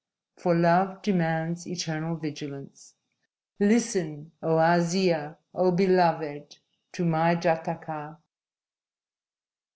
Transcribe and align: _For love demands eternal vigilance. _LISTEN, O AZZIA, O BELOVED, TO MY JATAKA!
_For 0.41 0.55
love 0.55 1.03
demands 1.03 1.67
eternal 1.67 2.15
vigilance. 2.15 2.95
_LISTEN, 3.61 4.31
O 4.41 4.57
AZZIA, 4.57 5.37
O 5.53 5.69
BELOVED, 5.71 6.57
TO 6.91 7.05
MY 7.05 7.35
JATAKA! 7.35 8.17